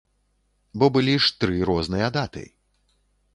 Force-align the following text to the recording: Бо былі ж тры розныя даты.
Бо 0.83 0.89
былі 0.95 1.13
ж 1.25 1.35
тры 1.43 1.61
розныя 1.71 2.07
даты. 2.17 2.43